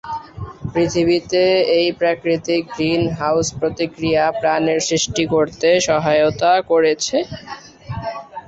[0.73, 1.43] পৃথিবীতে
[1.77, 7.17] এই প্রাকৃতিক গ্রিন হাউজ প্রতিক্রিয়া প্রাণের সৃষ্টি করতে সহায়তা করেছে।